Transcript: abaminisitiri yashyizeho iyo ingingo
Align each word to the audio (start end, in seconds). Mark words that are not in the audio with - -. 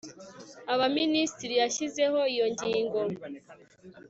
abaminisitiri 0.73 1.53
yashyizeho 1.61 2.19
iyo 2.33 2.43
ingingo 2.51 2.99